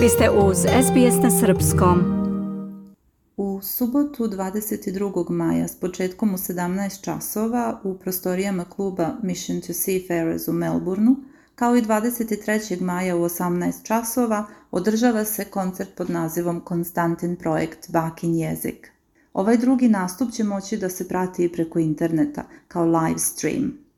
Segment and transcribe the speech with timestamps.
[0.00, 2.00] Vi ste uz SBS na Srpskom.
[3.36, 5.30] U subotu 22.
[5.30, 11.16] maja s početkom u 17 časova u prostorijama kluba Mission to Seafarers u Melbourneu,
[11.54, 12.80] kao i 23.
[12.80, 18.92] maja u 18 časova održava se koncert pod nazivom Konstantin projekt Bakin jezik.
[19.32, 23.89] Ovaj drugi nastup će moći da se prati i preko interneta kao live stream.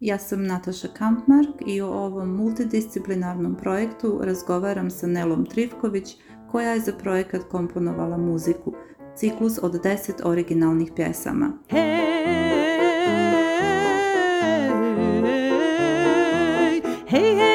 [0.00, 6.16] Ja sam Nataša Kampmark i o ovom multidisciplinarnom projektu razgovaram sa Nelom Trivković,
[6.50, 8.72] koja je za projekat komponovala muziku,
[9.16, 11.52] ciklus od 10 originalnih pjesama.
[17.10, 17.49] Hey!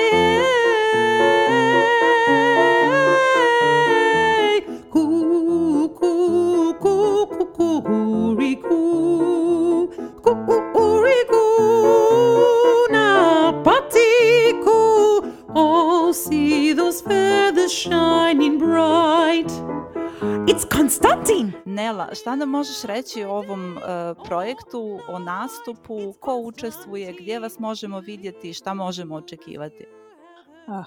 [21.65, 23.82] Nela, šta nam možeš reći o ovom uh,
[24.26, 29.85] projektu, o nastupu, ko učestvuje, gdje vas možemo vidjeti, šta možemo očekivati?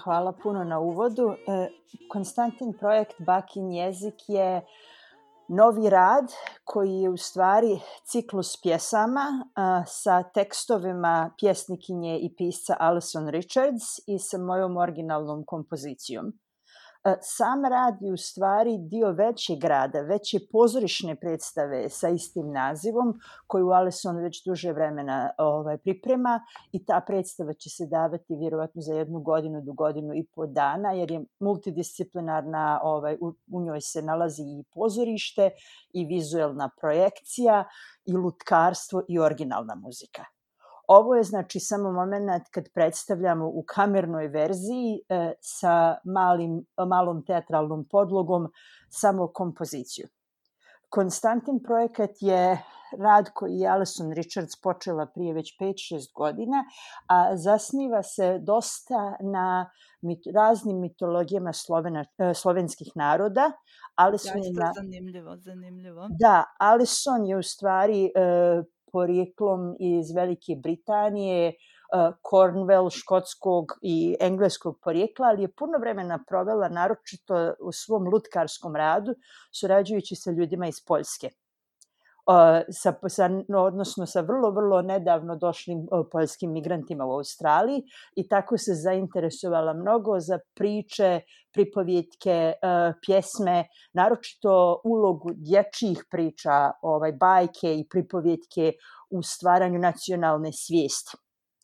[0.03, 1.33] Hvala puno na uvodu.
[1.47, 1.69] E,
[2.09, 4.65] Konstantin projekt Bakin jezik je
[5.47, 9.45] novi rad koji je u stvari ciklus pjesama
[9.85, 16.33] sa tekstovima pjesnikinje i pisca Alison Richards i sa mojom originalnom kompozicijom.
[17.03, 23.19] E, sam rad je u stvari dio većeg grada, veće pozorišne predstave sa istim nazivom,
[23.47, 26.41] koju Alison već duže vremena ovaj, priprema
[26.71, 30.91] i ta predstava će se davati vjerovatno za jednu godinu do godinu i po dana,
[30.91, 35.49] jer je multidisciplinarna, ovaj, u, u njoj se nalazi i pozorište
[35.93, 37.63] i vizuelna projekcija
[38.05, 40.25] i lutkarstvo i originalna muzika.
[40.89, 47.85] Ovo je znači samo moment kad predstavljamo u kamernoj verziji e, sa malim, malom teatralnom
[47.91, 48.51] podlogom
[48.89, 50.07] samo kompoziciju.
[50.89, 52.63] Konstantin projekat je
[52.99, 56.63] rad koji je Alison Richards počela prije već 5-6 godina,
[57.07, 59.69] a zasniva se dosta na
[60.01, 63.51] mit, raznim mitologijama Slovena, e, slovenskih naroda.
[63.95, 64.71] Alison ja, na...
[64.75, 66.07] zanimljivo, zanimljivo.
[66.19, 68.09] Da, Alison je u stvari e,
[68.91, 71.53] porijeklom iz Velike Britanije, e,
[72.31, 79.15] Cornwall, škotskog i engleskog porijekla, ali je puno vremena provela naročito u svom lutkarskom radu,
[79.51, 81.29] surađujući sa ljudima iz Poljske
[82.71, 87.83] sa, sa, odnosno sa vrlo, vrlo nedavno došlim poljskim migrantima u Australiji
[88.15, 91.21] i tako se zainteresovala mnogo za priče,
[91.53, 92.53] pripovjetke,
[93.05, 98.73] pjesme, naročito ulogu dječjih priča, ovaj, bajke i pripovjetke
[99.09, 101.17] u stvaranju nacionalne svijesti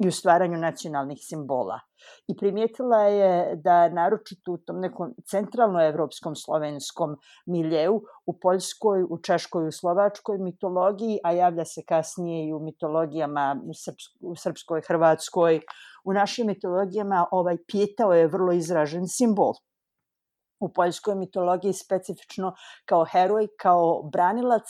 [0.03, 1.79] i u stvaranju nacionalnih simbola.
[2.27, 9.67] I primijetila je da naročito u tom nekom centralnoevropskom slovenskom miljeu, u Poljskoj, u Češkoj,
[9.67, 13.55] u Slovačkoj mitologiji, a javlja se kasnije i u mitologijama
[14.21, 15.61] u, Srpskoj, Hrvatskoj,
[16.05, 19.53] u našim mitologijama ovaj pjetao je vrlo izražen simbol
[20.59, 22.53] u poljskoj mitologiji specifično
[22.85, 24.63] kao heroj, kao branilac,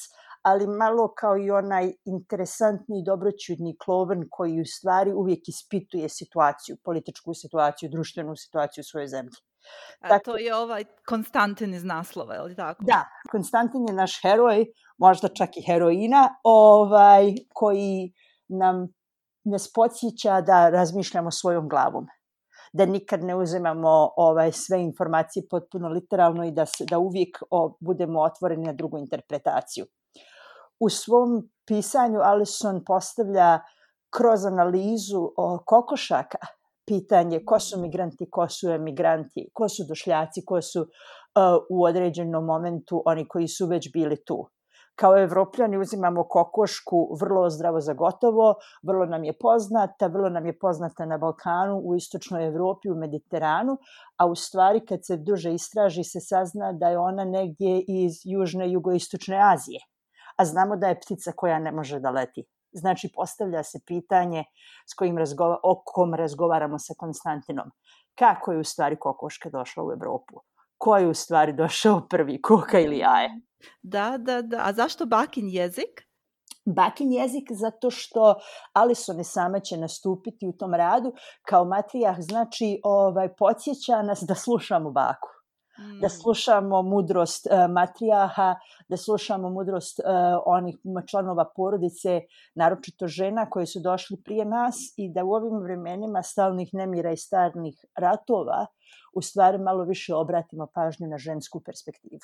[0.46, 6.78] ali malo kao i onaj interesantni i dobroćudni kloven koji u stvari uvijek ispituje situaciju,
[6.84, 9.38] političku situaciju, društvenu situaciju u svojoj zemlji.
[10.00, 12.84] A tako, to je ovaj Konstantin iz naslova, je li tako?
[12.84, 14.66] Da, Konstantin je naš heroj,
[14.98, 18.14] možda čak i heroina, ovaj, koji
[18.50, 18.88] nam
[19.44, 22.06] nas podsjeća da razmišljamo svojom glavom
[22.74, 27.78] da nikad ne uzimamo ovaj sve informacije potpuno literalno i da se da uvijek o,
[27.80, 29.86] budemo otvoreni na drugu interpretaciju
[30.80, 33.60] u svom pisanju Alison postavlja
[34.18, 36.38] kroz analizu o kokošaka
[36.88, 40.88] pitanje ko su migranti, ko su emigranti, ko su došljaci, ko su uh,
[41.70, 44.46] u određenom momentu oni koji su već bili tu.
[44.96, 48.54] Kao evropljani uzimamo kokošku vrlo zdravo za gotovo,
[48.84, 53.78] vrlo nam je poznata, vrlo nam je poznata na Balkanu, u istočnoj Evropi, u Mediteranu,
[54.18, 58.72] a u stvari kad se duže istraži se sazna da je ona negdje iz južne
[58.72, 59.80] jugoistočne Azije
[60.36, 62.44] a znamo da je ptica koja ne može da leti.
[62.72, 64.44] Znači, postavlja se pitanje
[64.92, 67.72] s kojim razgova, o kom razgovaramo sa Konstantinom.
[68.20, 70.36] Kako je u stvari kokoška došla u Evropu?
[70.78, 73.30] Ko je u stvari došao prvi, koka ili jaje?
[73.84, 74.58] Da, da, da.
[74.62, 76.06] A zašto bakin jezik?
[76.66, 78.36] Bakin jezik zato što
[78.74, 81.14] Alison sama će nastupiti u tom radu
[81.48, 85.35] kao matrijah, znači ovaj, podsjeća nas da slušamo baku
[86.02, 88.56] da slušamo mudrost uh, matrijaha,
[88.88, 90.06] da slušamo mudrost uh,
[90.46, 90.78] onih
[91.08, 92.22] članova porodice,
[92.56, 97.18] naročito žena koje su došli prije nas i da u ovim vremenima stalnih nemira i
[97.18, 98.66] starnih ratova
[99.14, 102.20] u stvari malo više obratimo pažnju na žensku perspektivu.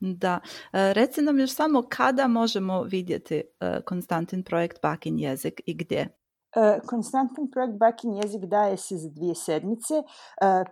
[0.00, 0.40] Da.
[0.72, 3.42] E, reci nam još samo kada možemo vidjeti
[3.84, 6.19] Konstantin projekt Bakin jezik i gdje?
[6.56, 9.94] E, konstantan projekt Bakin jezik daje se za dvije sedmice.
[9.94, 10.04] E,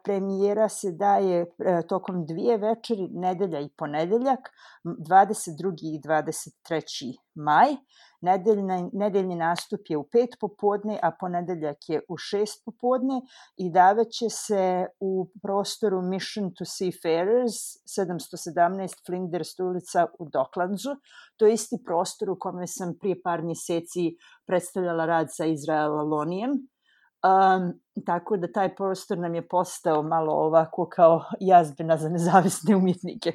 [0.05, 4.51] premijera se daje e, tokom dvije večeri, nedelja i ponedeljak,
[4.85, 5.73] 22.
[5.83, 7.15] i 23.
[7.35, 7.77] maj.
[8.21, 13.21] Nedeljni, nedeljni nastup je u pet popodne, a ponedeljak je u šest popodne
[13.57, 17.55] i davaće se u prostoru Mission to Seafarers
[17.87, 20.97] 717 Flinders ulica u Doklanzu.
[21.37, 24.17] To je isti prostor u kome sam prije par mjeseci
[24.49, 26.51] predstavljala rad sa Izraela Lonijem.
[26.51, 33.33] Um, tako da taj prostor nam je postao malo ovako kao jazbena za nezavisne umjetnike.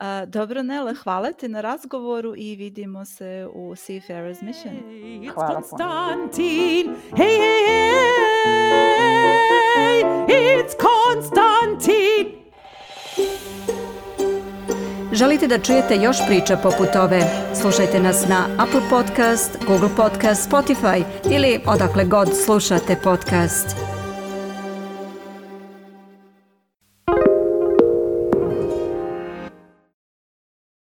[0.00, 4.74] A, dobro, Nele, hvala ti na razgovoru i vidimo se u Seafarers Mission.
[5.34, 7.38] Hvala Konstantin, hey,
[9.76, 12.42] hey, hey, it's Konstantin.
[15.12, 17.20] Želite da čujete još priča poput ove?
[17.62, 23.91] Slušajte nas na Apple Podcast, Google Podcast, Spotify ili odakle god slušate podcast.